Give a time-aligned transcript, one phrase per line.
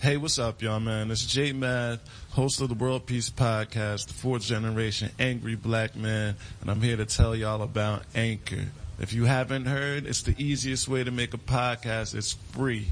[0.00, 1.10] Hey, what's up, y'all, man?
[1.10, 2.00] It's J Math,
[2.30, 6.96] host of the World Peace Podcast, the fourth generation angry black man, and I'm here
[6.96, 8.64] to tell y'all about Anchor.
[8.98, 12.14] If you haven't heard, it's the easiest way to make a podcast.
[12.14, 12.86] It's free.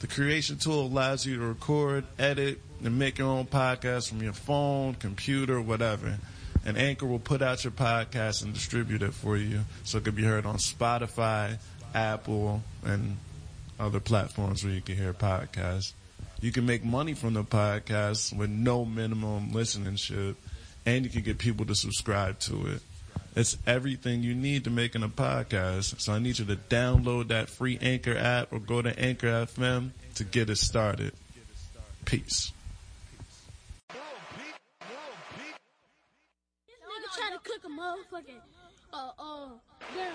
[0.00, 4.34] The creation tool allows you to record, edit, and make your own podcast from your
[4.34, 6.18] phone, computer, whatever.
[6.66, 10.14] And Anchor will put out your podcast and distribute it for you so it can
[10.14, 11.58] be heard on Spotify,
[11.94, 13.16] Apple, and
[13.80, 15.94] other platforms where you can hear podcasts.
[16.42, 20.34] You can make money from the podcast with no minimum listenership,
[20.84, 22.82] and you can get people to subscribe to it.
[23.36, 26.00] It's everything you need to making a podcast.
[26.00, 29.92] So I need you to download that free Anchor app or go to Anchor FM
[30.16, 31.12] to get it started.
[32.04, 32.50] Peace.
[33.88, 33.96] This
[36.82, 38.40] nigga trying to cook a motherfucking,
[38.92, 39.48] uh, uh,
[39.94, 40.12] damn,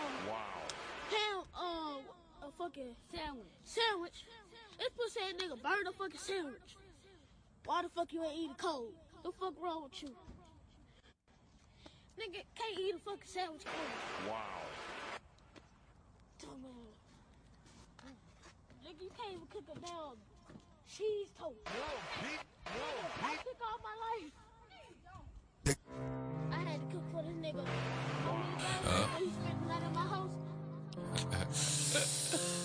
[1.09, 3.45] ham, uh, a fucking Sandwich.
[3.63, 4.25] sandwich.
[4.77, 6.75] This pussy ass nigga burned a fucking sandwich.
[7.65, 8.93] Why the fuck you ain't eating it cold?
[9.23, 10.09] The fuck wrong with you?
[12.19, 13.91] Nigga can't eat a fucking sandwich cold.
[14.29, 14.61] Wow.
[16.41, 16.95] Dumbass.
[18.85, 20.17] Nigga, you can't even cook a damn
[20.87, 21.57] cheese toast.
[21.65, 21.67] I
[23.43, 24.31] cook all my life.
[26.51, 27.63] I had to cook for this nigga.
[28.25, 28.85] How many times
[29.19, 30.35] he spent the night at my house?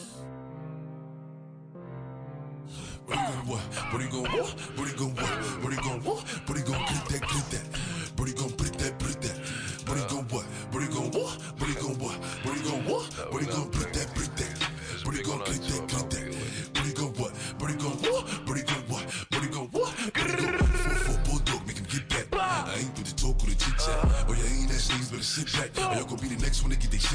[3.13, 3.61] What he gonna what?
[3.91, 4.51] What he gonna what?
[4.79, 5.65] What he gonna what?
[5.65, 6.23] What he gonna what?
[6.49, 6.79] What he gonna
[7.11, 7.67] that, that?
[8.17, 8.52] What he gonna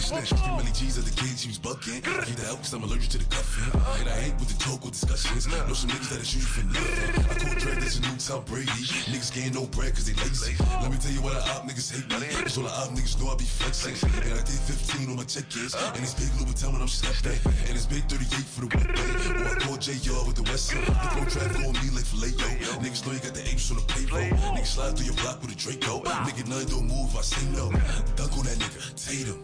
[0.09, 0.65] get shit snatched.
[0.65, 2.01] Give G's other kids, he was bucking.
[2.01, 3.71] Keep the help, cause I'm allergic to the cuffing.
[3.99, 5.47] And I ain't with the talk or discussions.
[5.47, 7.25] Know some niggas that'll shoot you for nothing.
[7.27, 8.83] I call Drake, that's a new Tom Brady.
[9.11, 10.55] Niggas getting no bread cause they lazy.
[10.81, 12.27] Let me tell you what I op niggas hate me.
[12.43, 13.95] Cause all the op niggas know I be flexing.
[14.23, 15.73] And I did 15 on my check-ins.
[15.75, 17.39] And it's big Louis when I'm stepping.
[17.67, 19.07] And it's big 38 for the weekday.
[19.33, 20.85] Or I call JR with the West End.
[20.85, 22.47] The pro traffic on me like filet yo.
[22.83, 24.29] Niggas know you got the apes on the payroll.
[24.55, 26.03] Niggas slide through your block with a Draco.
[26.27, 27.71] Nigga, nothing don't move, I say no.
[28.15, 29.41] Dunk on that nigga, Tatum.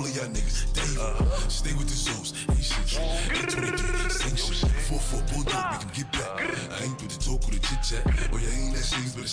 [0.00, 1.50] All of y'all niggas, David.
[1.52, 3.02] Stay with the Zeus, Haitian shit.
[3.52, 4.56] 823, sanction.
[4.56, 4.89] 4-4 bulldog,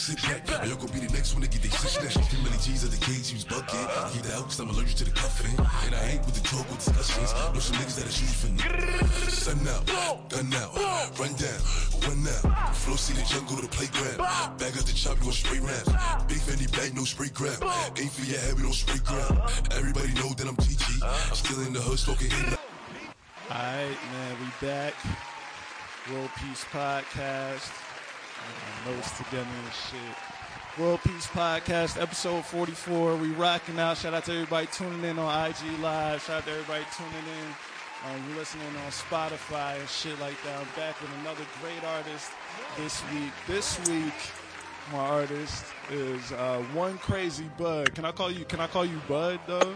[0.08, 0.64] that things, better sit back.
[0.64, 2.32] Or y'all gon' be the next one to get they shit snatched.
[2.32, 3.88] Too many G's at the cage, bucking.
[4.14, 5.56] Keep the help, cause I'm allergic to the cuffing.
[5.86, 7.34] And I ain't with the talk or discussions.
[7.54, 9.30] Know some niggas that'll shoot you for nothing.
[9.30, 9.84] Sun out,
[10.30, 10.72] gun out,
[11.20, 11.62] run down,
[12.08, 12.76] one out.
[12.76, 14.18] Flow see the jungle to the playground.
[14.58, 15.92] Bag up the chop, you gon' spray rounds.
[16.28, 17.62] Big Fendi bag, no spray grab.
[17.98, 19.42] Ain't for your head, we don't spray ground.
[19.72, 21.04] Everybody know that I'm TG.
[21.04, 22.60] I'm still in the hood, smoking hit.
[23.50, 24.94] Alright, man, we back.
[26.12, 27.87] World Peace Podcast.
[28.88, 30.80] Notes together and shit.
[30.80, 33.18] World Peace Podcast, episode 44.
[33.18, 33.98] We rocking out.
[33.98, 36.24] Shout out to everybody tuning in on IG Live.
[36.24, 37.48] Shout out to everybody tuning in.
[38.06, 40.58] Um, you listening on Spotify and shit like that.
[40.58, 42.32] I'm back with another great artist
[42.78, 43.34] this week.
[43.46, 44.14] This week,
[44.94, 47.94] my artist is uh, One Crazy Bud.
[47.94, 48.46] Can I call you?
[48.46, 49.74] Can I call you Bud though?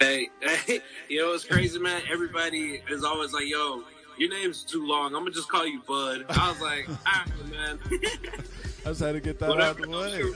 [0.00, 0.28] Hey,
[0.66, 2.02] hey, you know what's crazy, man?
[2.12, 3.84] Everybody is always like, "Yo,
[4.18, 5.06] your name's too long.
[5.14, 9.20] I'm gonna just call you Bud." I was like, "Ah, man, I just had to
[9.20, 10.18] get that out of the way.
[10.18, 10.34] you,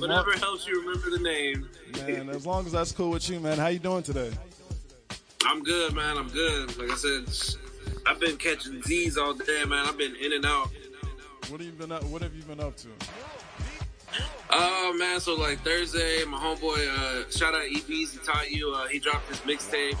[0.00, 3.40] whatever long- helps you remember the name." Man, as long as that's cool with you,
[3.40, 3.58] man.
[3.58, 4.30] How you doing today?
[5.44, 6.16] I'm good, man.
[6.18, 6.76] I'm good.
[6.78, 7.58] Like I said,
[8.06, 9.86] I've been catching Z's all day, man.
[9.86, 10.68] I've been in and out.
[11.48, 12.04] What have you been up?
[12.04, 12.88] What have you been up to?
[14.50, 18.86] Oh man, so like Thursday, my homeboy, uh, shout out EPs, he taught you, uh,
[18.88, 19.96] he dropped his mixtape.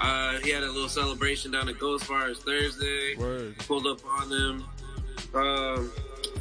[0.00, 3.14] Uh, he had a little celebration down at Ghost Fires Thursday.
[3.16, 3.58] Word.
[3.58, 4.64] Pulled up on them.
[5.34, 5.92] Um,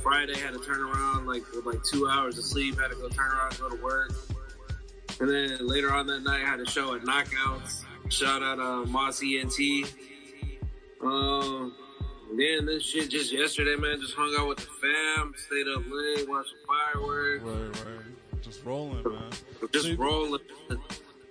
[0.01, 2.79] Friday had to turn around like with like two hours of sleep.
[2.79, 4.13] Had to go turn around, go to work.
[5.19, 7.83] And then later on that night, I had a show at Knockouts.
[8.09, 9.59] Shout out uh, Moss ENT.
[11.01, 11.75] Um,
[12.35, 13.99] then this shit just yesterday, man.
[13.99, 16.59] Just hung out with the fam, stayed up late, watched some
[16.93, 18.15] fireworks, Word, word.
[18.41, 19.29] Just rolling, man.
[19.73, 20.39] just So rolling.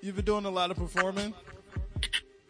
[0.02, 1.32] You've been doing a lot of performing.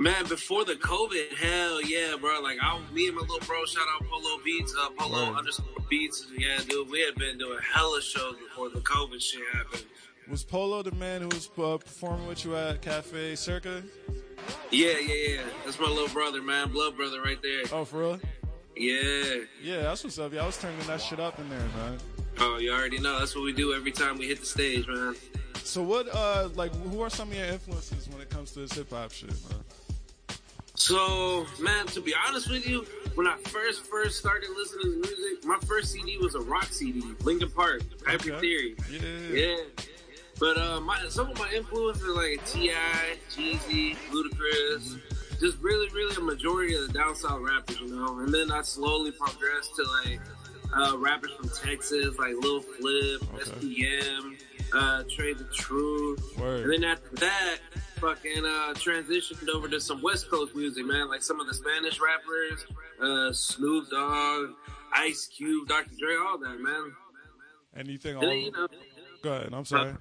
[0.00, 2.40] Man, before the COVID, hell yeah, bro.
[2.40, 5.38] Like, I, me and my little bro, shout out Polo Beats, uh, Polo Word.
[5.38, 6.28] underscore Beats.
[6.36, 9.84] Yeah, dude, we had been doing hella shows before the COVID shit happened.
[10.30, 13.82] Was Polo the man who was uh, performing with you at Cafe Circa?
[14.70, 15.40] Yeah, yeah, yeah.
[15.64, 16.70] That's my little brother, man.
[16.70, 17.62] Blood brother right there.
[17.72, 18.20] Oh, for real?
[18.76, 19.42] Yeah.
[19.60, 20.32] Yeah, that's what's up.
[20.32, 21.98] Yeah, I was turning that shit up in there, man.
[22.38, 23.18] Oh, you already know.
[23.18, 25.16] That's what we do every time we hit the stage, man.
[25.64, 28.72] So what, uh, like, who are some of your influences when it comes to this
[28.74, 29.58] hip hop shit, man?
[30.78, 32.86] So, man, to be honest with you,
[33.16, 37.02] when I first first started listening to music, my first CD was a rock CD,
[37.24, 38.40] Linkin Park, Hybrid Okay.
[38.40, 38.76] Theory.
[38.88, 39.38] Yeah.
[39.40, 39.56] Yeah.
[40.38, 45.00] But uh, my some of my influences are like T.I., Jeezy, Ludacris.
[45.40, 48.20] Just really, really a majority of the down south rappers, you know.
[48.20, 50.20] And then I slowly progressed to like
[50.76, 53.50] uh, rappers from Texas, like Lil Flip, Okay.
[53.50, 54.36] SPM,
[54.72, 56.38] uh, Trae tha Truth.
[56.38, 56.62] Word.
[56.62, 57.56] And then after that,
[58.00, 61.08] fucking uh, transitioned over to some West Coast music, man.
[61.08, 62.66] Like some of the Spanish rappers,
[63.02, 64.50] uh, Snoop Dogg,
[64.94, 65.90] Ice Cube, Dr.
[65.98, 66.92] Dre, all that, man.
[67.76, 68.22] Anything on?
[68.30, 68.68] you know,
[69.22, 69.50] Go ahead.
[69.52, 69.90] I'm sorry.
[69.90, 69.94] uh,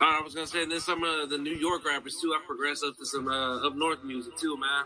[0.00, 2.32] I was gonna say, and then some of the New York rappers too.
[2.34, 4.84] I progressed up to some uh, up north music too, man.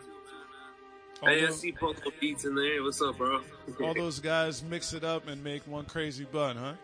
[1.23, 2.83] All Hey, I see Polo Beats in there.
[2.83, 3.41] What's up, bro?
[3.83, 6.75] all those guys mix it up and make one crazy bud, huh?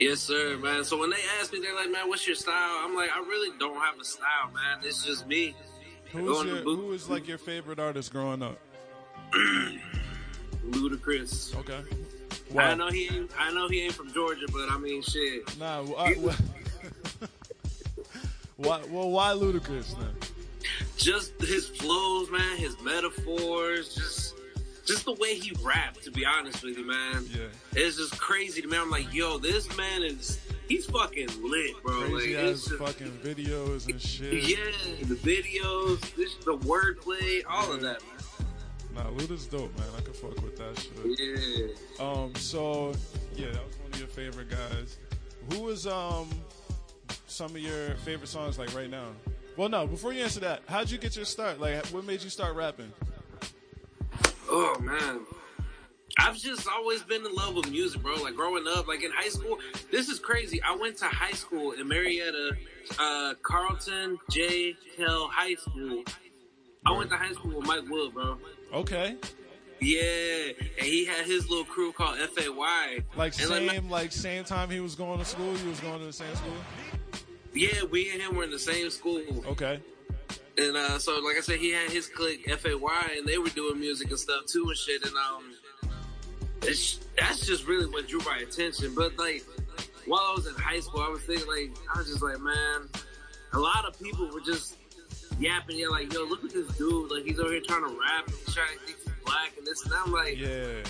[0.00, 0.84] Yes, sir, man.
[0.84, 3.56] So when they ask me, they're like, "Man, what's your style?" I'm like, "I really
[3.58, 4.80] don't have a style, man.
[4.82, 5.54] It's just me."
[6.12, 6.56] Who's your.
[6.56, 8.58] Who was like your favorite artist growing up?
[10.70, 11.54] Ludacris.
[11.56, 11.80] Okay.
[12.58, 13.30] I know he ain't.
[13.38, 15.58] I know he ain't from Georgia, but I mean, shit.
[15.58, 15.82] Nah.
[15.82, 16.34] Why, why,
[18.56, 18.82] why?
[18.88, 20.14] Well, why Ludacris then?
[20.96, 22.56] Just his flows, man.
[22.56, 24.29] His metaphors, just.
[24.90, 27.24] Just the way he rapped, to be honest with you, man.
[27.32, 27.46] Yeah.
[27.72, 28.76] It's just crazy to me.
[28.76, 30.40] I'm like, yo, this man is.
[30.68, 32.08] He's fucking lit, bro.
[32.08, 34.32] Crazy like, ass just, fucking videos and shit.
[34.42, 34.56] Yeah,
[35.04, 39.04] the videos, this, the wordplay, all of that, man.
[39.04, 39.86] Nah, Luda's dope, man.
[39.96, 41.76] I can fuck with that shit.
[41.98, 42.04] Yeah.
[42.04, 42.92] Um, so
[43.36, 44.98] yeah, that was one of your favorite guys.
[45.52, 46.28] Who was um
[47.28, 49.06] some of your favorite songs like right now?
[49.56, 49.86] Well, no.
[49.86, 51.60] Before you answer that, how'd you get your start?
[51.60, 52.92] Like, what made you start rapping?
[54.50, 55.20] Oh man.
[56.18, 58.16] I've just always been in love with music, bro.
[58.16, 59.58] Like growing up, like in high school,
[59.92, 60.60] this is crazy.
[60.62, 62.56] I went to high school in Marietta,
[62.98, 64.74] uh, Carlton J.
[64.96, 66.02] Kell High School.
[66.84, 68.38] I went to high school with Mike Will, bro.
[68.72, 69.16] Okay,
[69.80, 73.04] Yeah, and he had his little crew called FAY.
[73.16, 75.56] like And, same like same time he was going to school.
[75.58, 76.52] You was going to the same school.
[77.52, 79.22] Yeah, we and him were in the same school.
[79.46, 79.80] Okay,
[80.58, 82.74] And uh, so, like I said, he had his clique FAY,
[83.16, 85.02] and they were doing music and stuff too and shit.
[85.04, 85.54] And um,
[86.60, 88.94] that's just really what drew my attention.
[88.94, 89.44] But like,
[90.06, 92.88] while I was in high school, I was thinking like, I was just like, man,
[93.52, 94.76] a lot of people were just
[95.38, 95.78] yapping.
[95.78, 97.10] Yeah, like, yo, look at this dude.
[97.10, 99.84] Like, he's over here trying to rap and trying to think he's black and this.
[99.84, 100.82] And I'm like, yeah.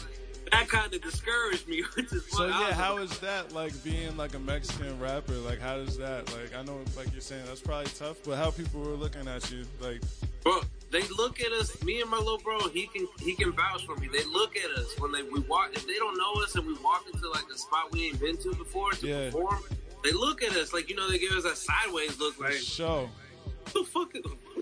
[0.51, 1.83] That kind of discouraged me.
[1.95, 5.35] Which is So yeah, how that like being like a Mexican rapper?
[5.35, 6.55] Like, how does that like?
[6.57, 9.65] I know like you're saying that's probably tough, but how people were looking at you
[9.81, 10.01] like?
[10.43, 11.83] Bro, they look at us.
[11.85, 14.09] Me and my little bro, he can he can vouch for me.
[14.13, 15.71] They look at us when they we walk.
[15.73, 18.37] If they don't know us and we walk into like a spot we ain't been
[18.39, 19.27] to before to Yeah.
[19.31, 19.63] perform,
[20.03, 23.09] they look at us like you know they give us a sideways look like Show.
[23.73, 24.13] the fuck?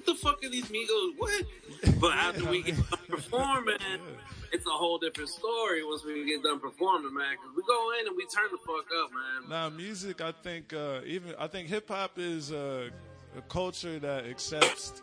[0.09, 1.13] What the fuck are these Migos?
[1.19, 1.45] What?
[2.01, 3.77] But after we get done performing,
[4.53, 5.85] it's a whole different story.
[5.85, 8.87] Once we get done performing, man, because we go in and we turn the fuck
[9.05, 9.51] up, man.
[9.51, 12.89] Now, music, I think, uh, even I think hip hop is uh,
[13.37, 15.03] a culture that accepts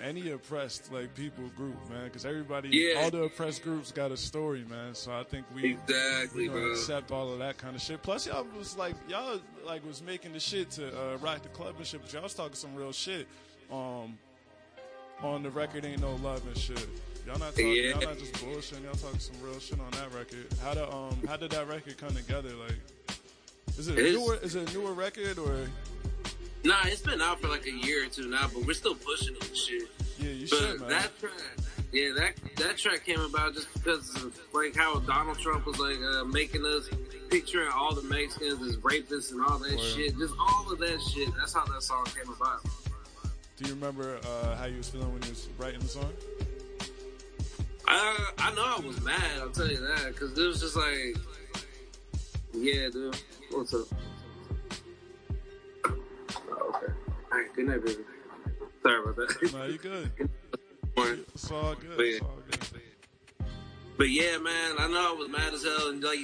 [0.00, 2.04] any oppressed like people group, man.
[2.04, 3.00] Because everybody, Yeah.
[3.02, 4.94] all the oppressed groups got a story, man.
[4.94, 8.00] So I think we Exactly, we accept all of that kind of shit.
[8.04, 11.74] Plus, y'all was like y'all like was making the shit to uh, rock the club
[11.78, 13.26] and shit, but y'all was talking some real shit.
[13.72, 14.18] Um,
[15.22, 16.78] on the record, ain't no love and shit.
[17.26, 17.82] Y'all not talking, Yeah.
[17.90, 18.82] y'all not just bullshitting.
[18.84, 20.46] Y'all talking some real shit on that record.
[20.62, 22.50] How the um, how did that record come together?
[22.56, 22.76] Like,
[23.78, 24.36] is it a It's- newer?
[24.42, 25.68] Is it a newer record or?
[26.64, 29.34] Nah, it's been out for like a year or two now, but we're still pushing
[29.36, 29.88] it and shit.
[30.18, 30.90] Yeah, you But should, man.
[30.90, 31.32] that track,
[31.92, 35.98] yeah, that that track came about just because of like how Donald Trump was like
[36.00, 36.88] uh, making us
[37.30, 39.80] picturing all the Mexicans as rapists and all that Word.
[39.80, 40.18] shit.
[40.18, 41.28] Just all of that shit.
[41.36, 42.60] That's how that song came about.
[43.62, 46.12] Do you remember uh, how you was feeling when you was writing the song?
[47.86, 49.22] I I know I was mad.
[49.40, 51.16] I'll tell you that because it was just like,
[52.52, 53.16] yeah, dude.
[53.52, 53.86] What's up?
[55.84, 55.90] Oh,
[56.74, 56.92] okay.
[57.30, 57.54] All right.
[57.54, 58.02] Good night, baby.
[58.82, 59.52] Sorry about that.
[59.52, 60.10] No, you good.
[61.34, 61.96] It's all good.
[61.96, 62.82] But It's all good.
[63.96, 66.18] But yeah, man, I know I was mad as hell, and like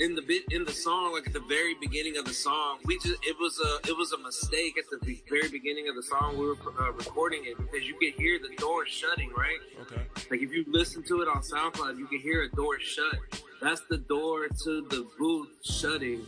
[0.00, 2.98] in the bit in the song, like at the very beginning of the song, we
[2.98, 6.36] just it was a it was a mistake at the very beginning of the song.
[6.38, 9.58] We were uh, recording it because you could hear the door shutting, right?
[9.82, 10.02] Okay.
[10.30, 13.16] Like if you listen to it on SoundCloud, you can hear a door shut.
[13.60, 16.26] That's the door to the booth shutting.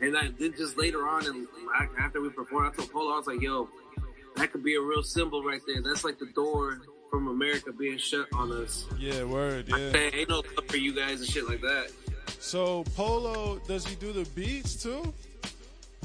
[0.00, 1.48] And I then just later on, and
[1.98, 3.68] after we performed, I told Polo, I was like, "Yo,
[4.36, 5.82] that could be a real symbol right there.
[5.82, 9.66] That's like the door from America being shut on us." Yeah, word.
[9.68, 9.90] Yeah.
[9.90, 11.90] Hey, ain't no love for you guys and shit like that.
[12.38, 15.12] So Polo, does he do the beats too?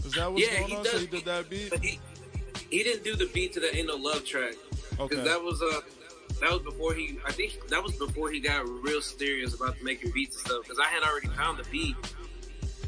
[0.06, 0.84] Is that what's Yeah, going he on?
[0.84, 0.94] does.
[0.94, 1.70] So he did that beat.
[1.70, 2.00] But he
[2.70, 4.56] he didn't do the beat to the "Ain't No Love" track
[4.92, 5.24] because Okay.
[5.24, 5.82] that was uh
[6.42, 7.18] that was before he.
[7.26, 10.64] I think that was before he got real serious about making beats and stuff.
[10.64, 11.96] Because I had already found the beat,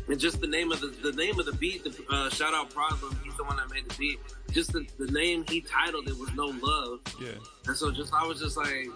[0.07, 1.83] and just the name of the the name of the beat.
[1.83, 3.17] The, uh, shout out Problem.
[3.23, 4.19] He's the one that made the beat.
[4.51, 6.99] Just the, the name he titled it was No Love.
[7.21, 7.29] Yeah.
[7.67, 8.89] And so just I was just like,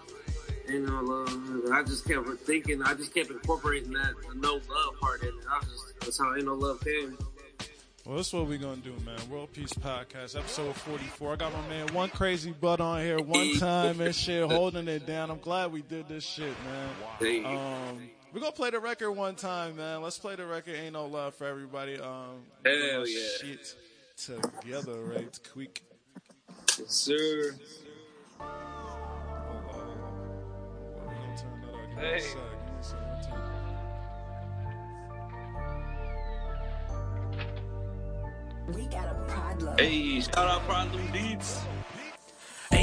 [0.70, 1.32] ain't no love.
[1.32, 2.82] And I just kept thinking.
[2.82, 5.34] I just kept incorporating that the no love part in it.
[5.50, 7.18] I just that's how ain't no love came.
[8.06, 9.18] Well, that's what we're gonna do, man.
[9.28, 11.34] World Peace Podcast, episode forty-four.
[11.34, 15.06] I got my man One Crazy Bud on here one time and shit, holding it
[15.06, 15.30] down.
[15.30, 17.44] I'm glad we did this shit, man.
[17.44, 20.02] Um, we're gonna play the record one time, man.
[20.02, 20.76] Let's play the record.
[20.76, 22.00] Ain't no love for everybody.
[22.00, 23.18] Um, Hell yeah.
[23.40, 23.74] Shit
[24.16, 25.38] together, right?
[25.52, 25.82] Quick.
[26.78, 27.54] Yes, sir.
[28.38, 28.79] Hold on,
[32.00, 32.18] Hey.
[32.20, 32.38] sec.
[32.38, 32.98] Uh, give me a sec.
[32.98, 33.44] One time.
[38.74, 39.76] We got a problem.
[39.78, 41.60] Hey, shout out Problem Beats.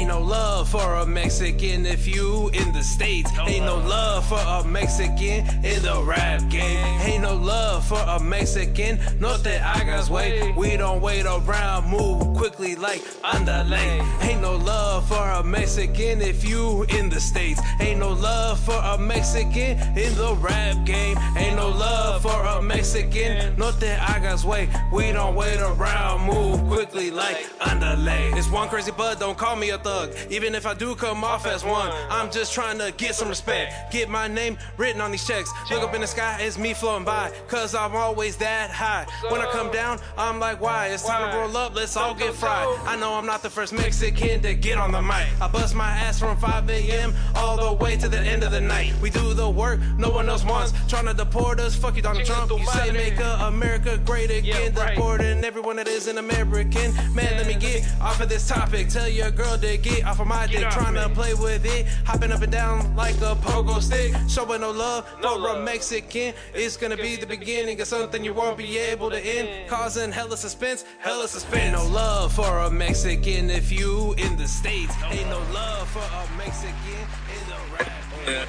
[0.08, 3.30] Ain't no love for a Mexican if you in the States.
[3.46, 7.00] Ain't no love for a Mexican in the rap game.
[7.02, 8.98] Ain't no love for a Mexican.
[9.20, 10.54] No te hagas way.
[10.56, 14.00] We don't wait around, move quickly like underlay.
[14.22, 17.60] Ain't no love for a Mexican if you in the States.
[17.78, 21.18] Ain't no love for a Mexican in the rap game.
[21.36, 23.58] Ain't no love for a Mexican.
[23.58, 24.70] No te hagas way.
[24.90, 28.30] We don't wait around, move quickly like underlay.
[28.32, 30.14] It's one crazy bud, don't call me a thug.
[30.30, 33.92] Even if I do come off as one, I'm just trying to get some respect.
[33.92, 35.50] Get my name written on these checks.
[35.70, 37.32] Look up in the sky, it's me floating by.
[37.48, 39.06] Cause I'm always that high.
[39.30, 40.88] When I come down, I'm like, why?
[40.88, 42.68] It's time to roll up, let's all get fried.
[42.86, 45.26] I know I'm not the first Mexican to get on the mic.
[45.40, 47.14] I bust my ass from 5 a.m.
[47.34, 48.94] all the way to the end of the night.
[49.00, 50.72] We do the work no one else wants.
[50.88, 52.50] Trying to deport us, fuck you, Donald Trump.
[52.50, 54.72] You say make America great again.
[54.72, 56.94] Deporting everyone that is an American.
[57.14, 58.88] Man, me get off of this topic.
[58.88, 60.68] Tell your girl to get off of my dick.
[60.70, 61.86] Trying to play with it.
[62.04, 64.14] Hopping up and down like a pogo stick.
[64.28, 66.34] Showing no love for a Mexican.
[66.54, 69.68] It's gonna be the beginning of something you won't be able to end.
[69.68, 71.72] Causing hella suspense, hella suspense.
[71.72, 74.94] No love for a Mexican if you in the States.
[75.06, 77.92] Ain't no love for a Mexican in the rap.
[78.26, 78.44] Yeah.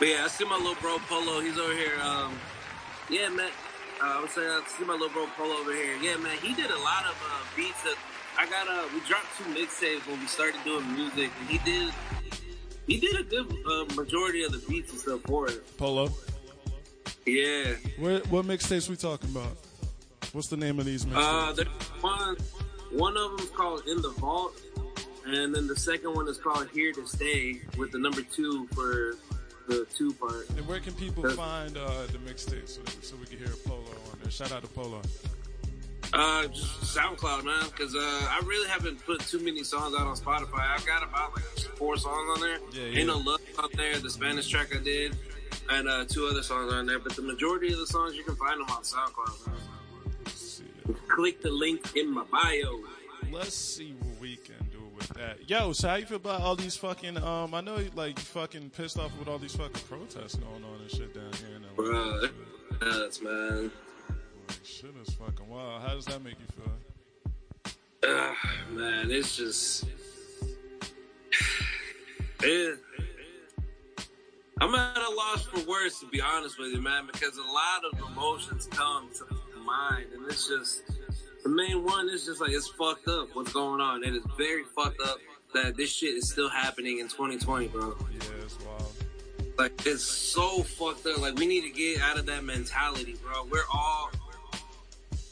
[0.00, 1.40] But yeah, I see my little bro Polo.
[1.40, 1.92] He's over here.
[2.02, 2.32] Um,
[3.08, 3.50] yeah, man.
[4.02, 5.96] Uh, I would say I see my little bro Polo over here.
[6.00, 6.36] Yeah, man.
[6.42, 7.82] He did a lot of uh, beats.
[7.82, 7.96] That
[8.38, 8.66] I got.
[8.68, 11.92] Uh, we dropped two mixtapes when we started doing music, and he did.
[12.86, 15.76] He did a good uh, majority of the beats and stuff for it.
[15.76, 16.10] Polo.
[17.26, 17.74] Yeah.
[17.98, 19.56] Where, what mixtapes we talking about?
[20.32, 21.56] What's the name of these Uh, mixtapes?
[21.56, 21.68] there's
[22.02, 22.36] one.
[22.92, 24.58] One of them is called In the Vault,
[25.24, 29.14] and then the second one is called Here to Stay, with the number two for
[29.68, 30.48] the two part.
[30.50, 33.84] and where can people uh, find uh, the mixtapes so, so we can hear Polo
[34.38, 34.48] there?
[34.48, 35.02] Shout out to Polo.
[36.12, 40.16] Uh, just SoundCloud, man, because uh, I really haven't put too many songs out on
[40.16, 40.68] Spotify.
[40.74, 41.44] I've got about like
[41.76, 42.58] four songs on there.
[42.72, 42.98] Yeah, yeah.
[42.98, 43.96] Ain't no love on there.
[43.98, 45.16] The Spanish track I did,
[45.68, 46.98] and uh, two other songs on there.
[46.98, 49.46] But the majority of the songs you can find them on SoundCloud.
[49.46, 49.56] Man.
[51.08, 52.80] Click the link in my bio.
[53.30, 55.48] Let's see what we can do with that.
[55.48, 57.18] Yo, so how you feel about all these fucking?
[57.18, 60.64] Um, I know you like you fucking pissed off with all these fucking protests going
[60.64, 61.56] on and shit down here.
[61.56, 61.62] In.
[61.76, 62.30] Bruh,
[62.80, 63.70] nuts, man.
[64.64, 65.82] Shit is fucking wild.
[65.82, 67.72] How does that make you feel?
[68.08, 68.36] Ugh,
[68.72, 69.84] man, it's just.
[72.42, 72.78] It,
[74.60, 77.84] I'm at a loss for words to be honest with you, man, because a lot
[77.92, 79.24] of emotions come to
[79.70, 80.82] mind, and it's just
[81.42, 84.04] the main one is just like it's fucked up what's going on.
[84.04, 85.18] It is very fucked up
[85.54, 87.96] that this shit is still happening in 2020, bro.
[88.12, 88.92] Yeah, it's wild.
[89.58, 91.18] Like it's so fucked up.
[91.18, 93.46] Like we need to get out of that mentality, bro.
[93.50, 94.10] We're all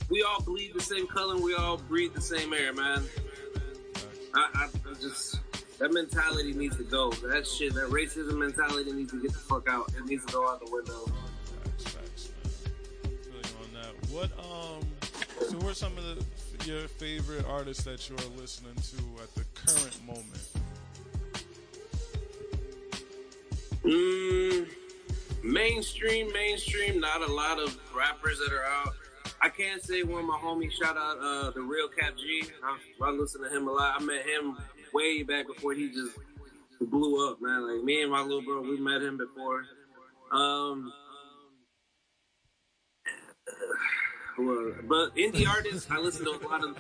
[0.09, 1.35] we all bleed the same color.
[1.35, 3.05] and We all breathe the same air, man.
[4.35, 5.41] I, I, I just
[5.79, 7.11] that mentality needs to go.
[7.11, 9.93] That shit, that racism mentality needs to get the fuck out.
[9.97, 11.07] It needs to go out the window.
[11.65, 13.13] Facts, facts, man.
[13.23, 14.11] Feel you on that.
[14.11, 14.85] What um?
[15.49, 16.25] So, what are some of the,
[16.67, 20.49] your favorite artists that you're listening to at the current moment?
[23.85, 24.69] Mm,
[25.45, 27.01] mainstream, mainstream.
[27.01, 28.95] Not a lot of rappers that are out.
[29.41, 30.73] I can't say one of my homies.
[30.73, 32.45] Shout out uh, the real Kap G.
[32.63, 34.01] I, I listen to him a lot.
[34.01, 34.57] I met him
[34.93, 36.17] way back before he just
[36.81, 37.67] blew up, man.
[37.67, 39.65] Like me and my little bro, we met him before.
[40.33, 40.93] Um,
[44.39, 46.77] well, but indie artists, I listen to a lot of.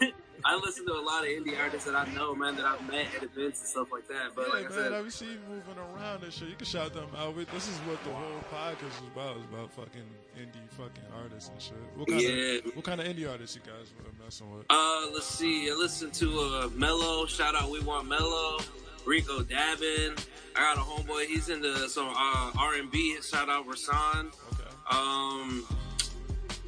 [0.44, 3.06] I listen to a lot of indie artists that I know, man, that I've met
[3.16, 4.30] at events and stuff like that.
[4.34, 6.48] But Yeah, like I man, said, I see you moving around and shit.
[6.48, 7.34] You can shout them out.
[7.52, 9.36] This is what the whole podcast is about.
[9.36, 11.74] It's about fucking indie fucking artists and shit.
[11.96, 12.58] What kind Yeah.
[12.58, 14.66] of what kind of indie artists you guys were messing with?
[14.70, 15.68] Uh, let's see.
[15.70, 17.26] I listened to uh, Mello.
[17.26, 18.58] Shout out, we want Mello.
[19.06, 20.22] Rico Dabin.
[20.54, 21.26] I got a homeboy.
[21.26, 23.16] He's into some uh, R and B.
[23.22, 24.26] Shout out Rasan.
[24.52, 24.70] Okay.
[24.90, 25.64] Um,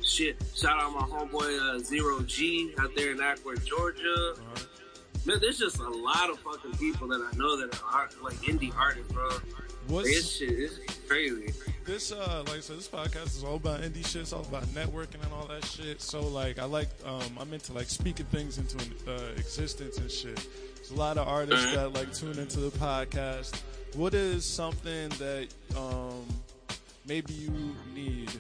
[0.04, 0.37] shit.
[0.54, 4.35] Shout out my homeboy uh, Zero G out there in Acworth, Georgia.
[4.37, 4.64] Uh-huh.
[5.26, 8.75] Man, there's just a lot of fucking people that I know that are like indie
[8.76, 9.28] artists, bro.
[9.28, 9.40] Like,
[9.88, 10.78] What's this shit is
[11.09, 11.52] crazy.
[11.85, 14.23] this uh like I said, this podcast is all about indie shit.
[14.23, 16.00] It's all about networking and all that shit.
[16.00, 18.78] So like I like um I'm into like speaking things into
[19.11, 20.37] uh, existence and shit.
[20.76, 21.88] There's a lot of artists Uh-huh.
[21.88, 23.61] that like tune into the podcast.
[23.97, 26.25] What is something that um
[27.07, 28.30] maybe you need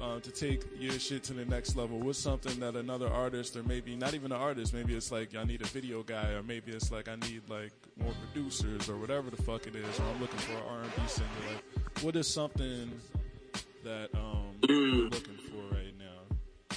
[0.00, 1.98] uh, to take your shit to the next level?
[1.98, 5.44] What's something that another artist, or maybe not even an artist, maybe it's like I
[5.44, 9.30] need a video guy, or maybe it's like I need like more producers, or whatever
[9.30, 11.28] the fuck it is, or I'm looking for an R&B singer.
[11.48, 12.92] Like, what is something
[13.84, 16.76] that um, you're looking for right now?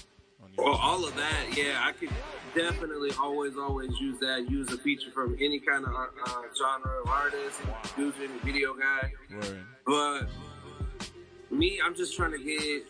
[0.58, 2.10] Well, all of that, yeah, I could
[2.56, 4.50] definitely always, always use that.
[4.50, 9.12] Use a feature from any kind of uh, genre of artist, producer, video guy.
[9.36, 9.64] Word.
[9.86, 10.30] But
[11.52, 12.88] me, I'm just trying to get.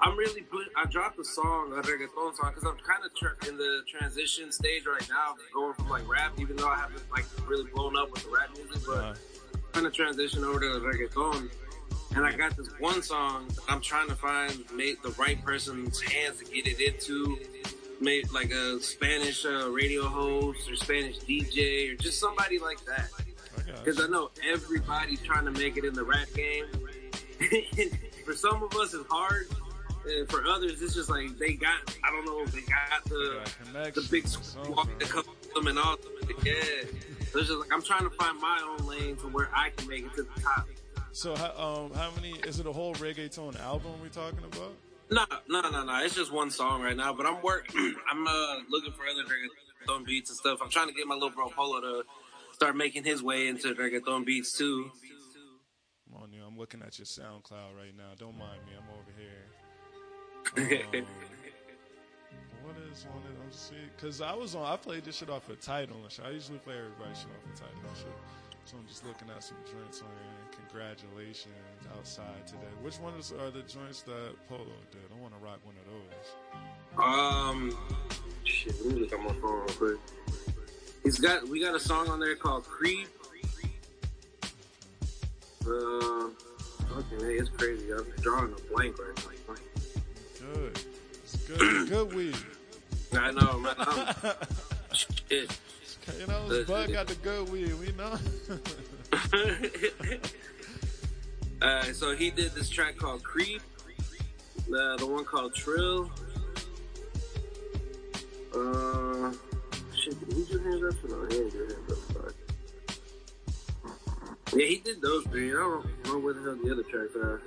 [0.00, 0.66] I'm really put.
[0.76, 4.52] I dropped a song, a reggaeton song, because I'm kind of tra- in the transition
[4.52, 8.10] stage right now, going from like rap, even though I haven't like really blown up
[8.10, 9.14] with the rap music, but Uh,
[9.72, 11.50] trying to transition over to the reggaeton.
[12.14, 16.38] And I got this one song I'm trying to find made the right person's hands
[16.38, 17.38] to get it into.
[18.00, 23.10] Made like a Spanish uh, radio host or Spanish DJ or just somebody like that.
[23.66, 26.66] Because I know everybody's trying to make it in the rap game.
[28.24, 29.48] for some of us, it's hard.
[30.06, 33.94] And for others, it's just like they got, I don't know, they got the Got
[33.94, 35.96] the big squad that comes with them and all.
[36.44, 36.54] Yeah.
[37.32, 39.88] So it's just like I'm trying to find my own lane to where I can
[39.88, 40.66] make it to the top.
[41.12, 42.32] So how, um, how many?
[42.46, 44.74] Is it a whole reggaeton album we talking about?
[45.10, 46.04] No, no, no, no.
[46.04, 47.94] It's just one song right now, but I'm working.
[48.10, 50.58] I'm uh, looking for other reggaeton beats and stuff.
[50.62, 52.04] I'm trying to get my little bro Polo to
[52.52, 54.90] start making his way into reggaeton beats too.
[56.08, 56.42] Come on, you.
[56.46, 58.14] I'm looking at your SoundCloud right now.
[58.18, 58.72] Don't mind me.
[58.76, 59.35] I'm over here.
[60.56, 60.64] What
[62.90, 63.36] is on it?
[63.44, 64.64] I'm see, cause I was on.
[64.64, 66.24] I played this shit off a title and shit.
[66.24, 68.06] I usually play everybody's shit off a title and shit.
[68.64, 70.58] So I'm just looking at some joints on here.
[70.66, 71.54] Congratulations
[71.96, 72.72] outside today.
[72.82, 75.02] Which ones are the joints that Polo did?
[75.14, 76.28] I want to rock one of those.
[76.98, 77.78] Um,
[78.44, 78.74] shit.
[78.82, 79.98] Let me look at my phone real quick.
[81.04, 81.46] He's got.
[81.48, 83.08] We got a song on there called "Creep."
[85.66, 86.30] Uh,
[86.96, 87.92] okay, it's crazy.
[87.92, 89.35] I'm drawing a blank right now.
[90.52, 90.80] Good.
[91.24, 91.88] It's good.
[91.88, 92.36] good weed.
[93.12, 93.74] I know, man.
[93.78, 94.34] I'm,
[94.92, 95.58] shit.
[96.18, 97.74] You know, this bud got the good weed.
[97.74, 98.18] We know.
[101.66, 103.60] uh, so he did this track called "Creep,"
[104.68, 106.10] the the one called "Trill."
[108.54, 109.32] Uh,
[109.94, 111.10] shit, did he do hands up?
[111.10, 112.32] No, he didn't do hands up.
[114.52, 115.50] Yeah, he did those three.
[115.50, 117.42] I don't know where the hell the other tracks are.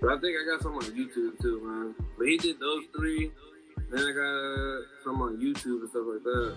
[0.00, 1.94] But I think I got some on YouTube too, man.
[2.18, 3.32] But he did those three.
[3.90, 6.56] Then I got some on YouTube and stuff like that.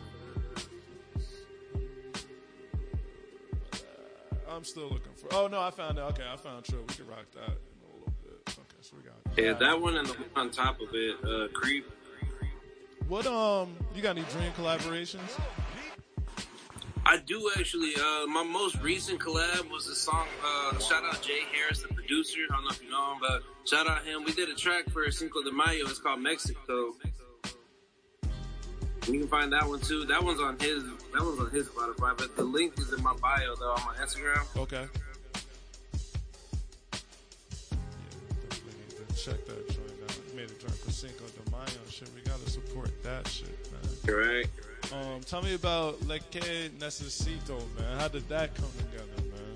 [4.49, 5.33] I'm still looking for.
[5.33, 6.01] Oh no, I found it.
[6.01, 6.81] Okay, I found Trill.
[6.81, 8.41] We can rock that in a little bit.
[8.47, 9.37] Okay, so we got.
[9.37, 11.85] Yeah, that one and the one on top of it, uh, Creep.
[13.07, 13.75] What um?
[13.95, 15.39] You got any dream collaborations?
[17.09, 17.95] I do actually.
[17.95, 20.27] Uh, my most recent collab was a song.
[20.45, 22.41] Uh, shout out Jay Harris, the producer.
[22.51, 24.23] I don't know if you know him, but shout out him.
[24.25, 25.87] We did a track for Cinco de Mayo.
[25.87, 26.93] It's called Mexico.
[29.07, 30.05] You can find that one too.
[30.05, 30.83] That one's on his.
[30.83, 33.95] That one's on his Spotify, but the link is in my bio though on my
[34.05, 34.45] Instagram.
[34.55, 34.85] Okay.
[36.91, 36.99] Yeah,
[38.51, 40.15] definitely need to check that joint out.
[40.29, 42.11] You made a joint for Cinco de Mayo shit.
[42.13, 43.57] We gotta support that shit,
[44.05, 44.15] man.
[44.15, 44.45] Right.
[44.91, 47.99] Um, tell me about Lo Que Necesito, man.
[47.99, 49.55] How did that come together, man?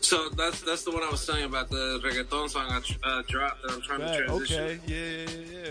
[0.00, 3.22] So that's that's the one I was saying about the reggaeton song I tr- uh,
[3.28, 4.64] dropped that I'm trying to transition.
[4.64, 5.70] okay, yeah, yeah, yeah, yeah.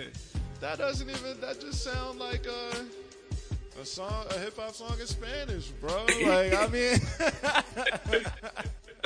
[0.62, 1.40] That doesn't even.
[1.42, 2.86] That just sound like a
[3.82, 6.06] a song, a hip hop song in Spanish, bro.
[6.26, 6.98] Like, I mean,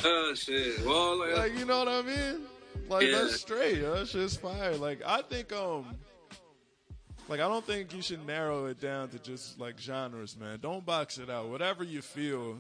[0.04, 0.86] Oh shit.
[0.86, 2.42] Well, like, like you know what I mean?
[2.88, 3.20] Like Yeah.
[3.24, 3.82] that's straight.
[3.82, 4.76] That shit's fire.
[4.78, 5.86] Like I think um.
[7.30, 10.60] Like I don't think you should narrow it down to just like genres, man.
[10.62, 11.50] Don't box it out.
[11.50, 12.58] Whatever you feel,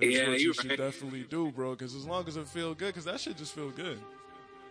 [0.00, 0.78] is Yeah, what you should right.
[0.78, 1.72] definitely do, bro.
[1.72, 3.98] Because as long as it feel good, because that shit just feel good.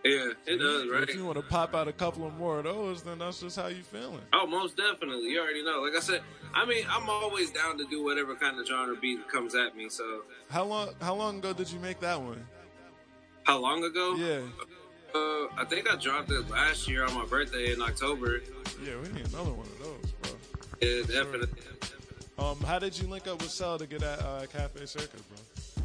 [0.04, 1.04] Yeah, it does, right?
[1.08, 3.54] If you want to pop out a couple of more of those, then that's just
[3.56, 4.18] how you feeling.
[4.32, 5.28] Oh, most definitely.
[5.30, 5.80] You already know.
[5.82, 9.28] Like I said, I mean, I'm always down to do whatever kind of genre beat
[9.28, 9.88] comes at me.
[9.88, 10.88] So, How long?
[11.00, 12.44] How long ago did you make that one?
[13.44, 14.14] how long ago?
[14.16, 14.40] Yeah,
[15.14, 18.40] Uh, I think I dropped it last year on my birthday in October.
[18.84, 18.94] Yeah.
[19.02, 20.30] We need another one of those, bro.
[20.80, 21.48] Yeah, definitely.
[22.38, 25.84] Um, how did you link up with Cell to get at uh, Cafe Circa, bro?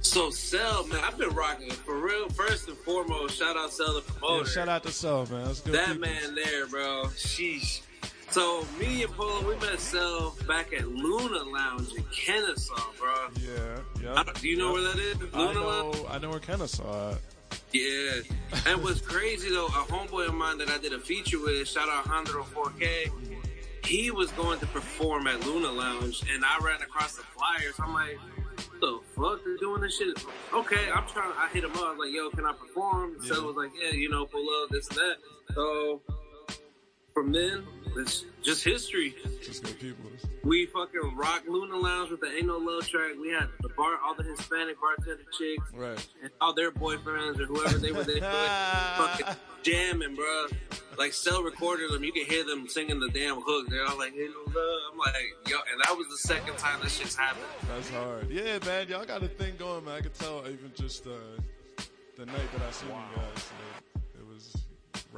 [0.00, 2.28] So, Cell, man, I've been rocking for real.
[2.28, 4.48] First and foremost, shout out Cell the Yeah, promoter.
[4.48, 5.44] shout out to Cell, man.
[5.46, 5.74] That's good.
[5.74, 6.00] that people.
[6.02, 7.04] man there, bro.
[7.16, 7.80] Sheesh.
[8.30, 13.14] So me and Polo, we met Cell back at Luna Lounge in Kennesaw, bro.
[13.40, 14.22] Yeah, yeah.
[14.22, 15.16] Don't- you know where that is?
[15.34, 15.96] I Luna Lounge.
[16.10, 17.12] I know where Kennesaw.
[17.12, 17.18] At.
[17.72, 18.20] Yeah.
[18.66, 21.88] And what's crazy though, a homeboy of mine that I did a feature with, shout
[21.88, 23.10] out Hondro 4K,
[23.84, 27.74] he was going to perform at Luna Lounge and I ran across the flyers.
[27.78, 29.44] I'm like, what the fuck?
[29.44, 30.24] They're doing this shit?
[30.52, 33.16] Okay, I'm trying I hit him up, I was like, yo, can I perform?
[33.22, 33.34] Yeah.
[33.34, 35.16] So it was like, yeah, you know, pull up, this and that.
[35.54, 36.00] So
[37.22, 37.66] from men.
[37.96, 39.14] it's just history.
[39.44, 40.04] Just good people.
[40.44, 43.12] We fucking rock Luna Lounge with the Ain't No Love track.
[43.20, 46.06] We had the bar, all the Hispanic bartender chicks, Right.
[46.22, 49.26] and all their boyfriends or whoever they were there, fucking
[49.62, 50.46] jamming, bro.
[50.96, 53.68] Like Cell recorded them, you can hear them singing the damn hook.
[53.68, 55.14] They're all like, "Ain't no love." I'm like,
[55.48, 57.44] yo, and that was the second time this shit's happened.
[57.68, 58.30] That's hard.
[58.30, 58.88] Yeah, man.
[58.88, 59.94] Y'all got a thing going, man.
[59.94, 61.10] I could tell even just uh,
[62.16, 63.24] the night that I seen you guys.
[63.24, 63.87] Like, it was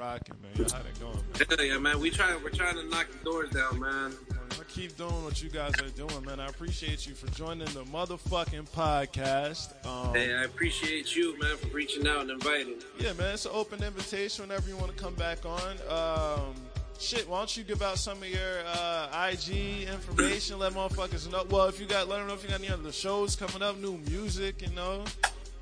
[0.00, 0.52] rocking, man.
[0.56, 1.46] Y'all had it going, man.
[1.58, 2.00] Hell yeah, man.
[2.00, 4.12] We trying, we're trying to knock the doors down, man.
[4.52, 6.40] I keep doing what you guys are doing, man.
[6.40, 9.72] I appreciate you for joining the motherfucking podcast.
[9.86, 12.76] Um, Hey, I appreciate you, man, for reaching out and inviting.
[12.98, 15.76] yeah, man, it's an open invitation whenever you want to come back on.
[15.88, 16.54] Um,
[16.98, 20.58] shit, why don't you give out some of your uh, IG information?
[20.58, 21.44] Let motherfuckers know.
[21.50, 23.76] Well, if you got, let them know if you got any other shows coming up,
[23.78, 25.04] new music, you know.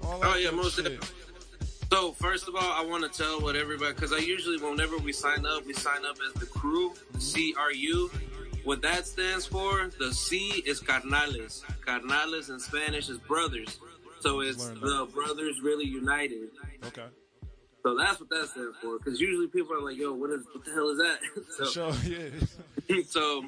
[0.05, 0.85] All that Oh yeah, most shit.
[0.85, 1.09] definitely.
[1.91, 5.13] So first of all, I want to tell what everybody because I usually whenever we
[5.13, 8.11] sign up, we sign up as the crew, C R U.
[8.65, 11.63] What that stands for, the C is carnales.
[11.87, 13.79] Carnales in Spanish is brothers.
[14.21, 16.51] So it's the brothers really united.
[16.87, 17.07] Okay.
[17.83, 18.99] So that's what that stands for.
[18.99, 23.03] Because usually people are like, "Yo, what is what the hell is that?" so, yeah.
[23.09, 23.45] so,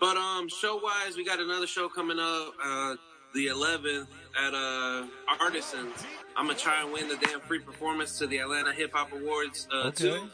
[0.00, 2.96] but um, show wise, we got another show coming up, uh,
[3.36, 4.06] the 11th
[4.38, 5.06] at uh
[5.40, 6.04] Artisans.
[6.36, 9.68] I'm gonna try and win the damn free performance to the Atlanta Hip Hop Awards
[9.72, 10.08] uh, Okay.
[10.10, 10.28] too.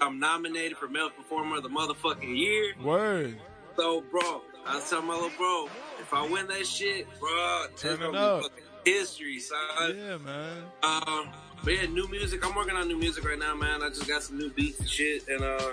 [0.00, 2.74] I'm nominated for Male Performer of the motherfucking year.
[2.82, 3.36] Word.
[3.76, 5.68] So, bro, I tell my little bro,
[6.00, 8.44] if I win that shit, bro, Turn it up.
[8.84, 9.96] history, son.
[9.96, 10.62] Yeah, man.
[10.82, 11.28] Um,
[11.64, 12.44] but yeah, new music.
[12.46, 13.82] I'm working on new music right now, man.
[13.82, 15.72] I just got some new beats and shit, and uh,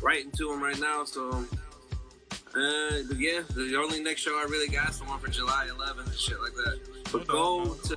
[0.00, 1.04] writing to them right now.
[1.04, 1.44] So,
[2.54, 6.06] uh, yeah, the only next show I really got is the one for July 11th
[6.06, 6.80] and shit like that.
[7.10, 7.96] But go to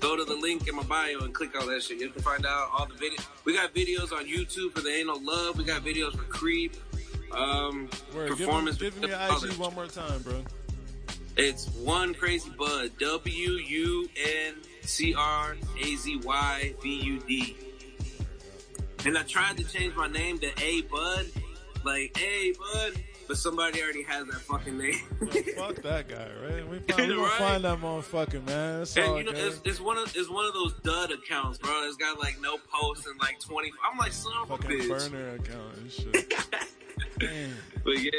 [0.00, 2.00] go to the link in my bio and click on that shit.
[2.00, 3.26] You can find out all the videos.
[3.44, 5.58] We got videos on YouTube for the Ain't No Love.
[5.58, 6.74] We got videos for Creep.
[7.32, 8.30] Um, Word.
[8.30, 8.76] Give, him, performance.
[8.78, 9.16] give me your.
[9.16, 10.42] IG one more time, bro.
[11.36, 12.90] It's one crazy bud.
[12.98, 14.08] W U
[14.46, 17.56] N C R A Z Y B U D.
[19.06, 21.26] And I tried to change my name to A Bud,
[21.84, 24.98] like A Bud, but somebody already has that fucking name.
[25.20, 26.68] Yo, fuck that guy, right?
[26.68, 27.32] We, find, we Right.
[27.38, 28.82] find that motherfucker, man.
[28.82, 31.70] It's and you know, it's, it's one of it's one of those dud accounts, bro.
[31.86, 33.70] It's got like no posts and like twenty.
[33.88, 34.88] I'm like son of a fucking bitch.
[35.10, 36.34] burner account and shit.
[37.84, 38.10] But yeah,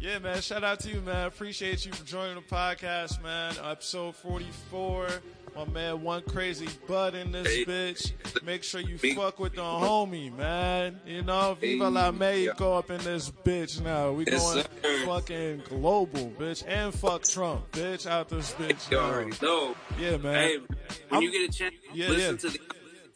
[0.00, 0.40] Yeah, man.
[0.42, 1.26] Shout out to you, man.
[1.26, 3.54] Appreciate you for joining the podcast, man.
[3.62, 5.08] Episode 44.
[5.56, 7.64] My man, one crazy bud in this Hey.
[7.64, 8.12] bitch.
[8.44, 11.00] Make sure you fuck with the homie, man.
[11.04, 11.90] You know, Viva Hey.
[11.90, 14.12] la Mexico up in this bitch now.
[14.12, 15.06] We Yes, going sir.
[15.06, 16.62] fucking global, bitch.
[16.66, 18.06] And fuck Trump, bitch.
[18.06, 18.90] Out this bitch.
[18.90, 19.04] you now.
[19.04, 19.76] already know.
[19.98, 20.34] Yeah, man.
[20.34, 20.68] Hey, when
[21.10, 22.40] I'm- you get a chance, Yeah, listen yeah.
[22.40, 22.60] to the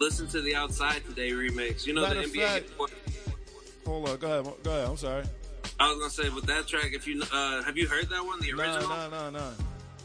[0.01, 1.87] listen to the Outside Today remix.
[1.87, 2.47] You know Matter the NBA.
[2.49, 2.71] fact-
[3.87, 4.17] Hold on.
[4.17, 4.55] Go ahead.
[4.65, 4.89] Go ahead.
[4.89, 5.25] I'm sorry.
[5.79, 8.41] I was gonna say with that track, if you uh, have you heard that one,
[8.41, 8.89] the original?
[8.89, 9.51] nah, nah, nah.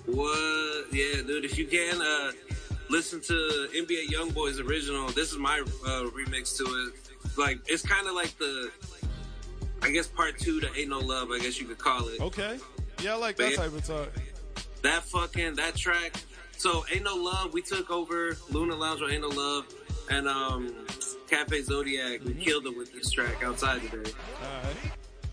[0.06, 0.86] What?
[0.92, 1.46] Yeah, dude.
[1.46, 2.32] If you can uh,
[2.90, 7.38] listen to NBA YoungBoy's original, this is my uh, remix to it.
[7.38, 8.72] Like it's kind of like the,
[9.82, 11.30] I guess part two to Ain't No Love.
[11.32, 12.20] I guess you could call it.
[12.20, 12.58] Okay.
[13.02, 14.10] Yeah, I like that type of talk.
[14.82, 16.16] That fucking that track.
[16.58, 17.54] So Ain't No Love.
[17.54, 19.66] We took over Luna Lounge with Ain't No Love,
[20.10, 20.74] and um,
[21.30, 22.22] Cafe Zodiac.
[22.26, 24.12] We killed it with this track outside today.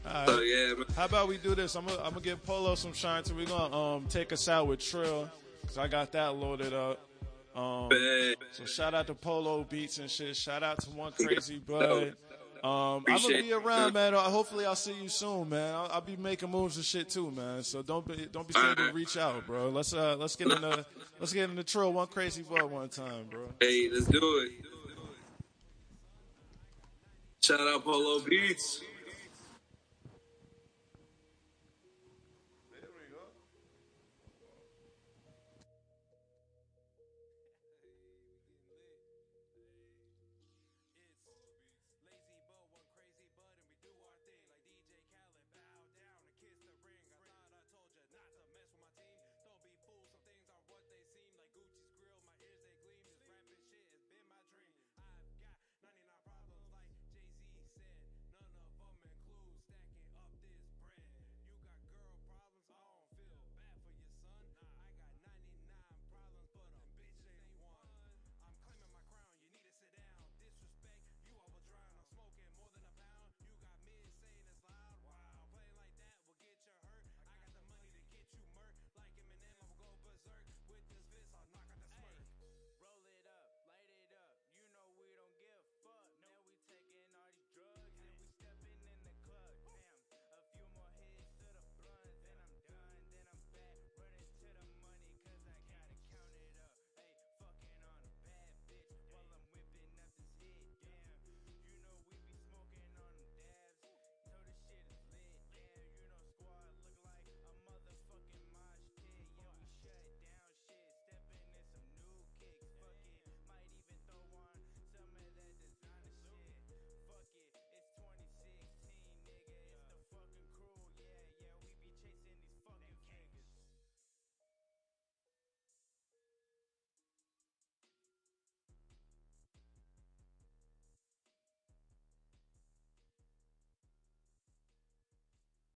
[0.07, 0.29] Right.
[0.29, 0.85] So yeah, man.
[0.97, 1.75] How about we do this?
[1.75, 3.35] I'm gonna I'm gonna give Polo some shine too.
[3.35, 7.01] We're gonna um take us out with Trill because I got that loaded up.
[7.55, 7.91] Um,
[8.53, 10.37] so shout out to Polo Beats and shit.
[10.37, 12.15] Shout out to One Crazy Bud.
[12.63, 14.13] Um, I'm gonna be around, man.
[14.13, 15.75] Hopefully, I'll see you soon, man.
[15.75, 17.63] I'll, I'll be making moves and shit too, man.
[17.63, 19.71] So don't be don't be scared to reach out, bro.
[19.71, 20.85] Let's uh let's get in the
[21.19, 23.49] let's get in the Trill One Crazy Bud one time, bro.
[23.61, 24.53] Hey, let's do it.
[27.43, 28.81] Shout out Polo Beats.